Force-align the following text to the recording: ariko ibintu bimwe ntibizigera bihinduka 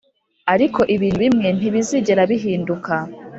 ariko 0.53 0.79
ibintu 0.95 1.19
bimwe 1.25 1.47
ntibizigera 1.57 2.21
bihinduka 2.31 2.93